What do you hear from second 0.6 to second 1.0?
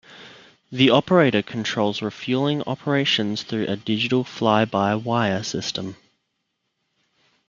The